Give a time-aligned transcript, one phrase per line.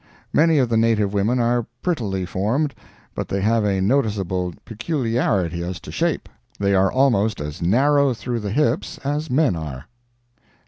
[0.33, 2.73] Many of the native women are prettily formed,
[3.13, 8.49] but they have a noticeable peculiarity as to shape—they are almost as narrow through the
[8.51, 9.85] hips as men are.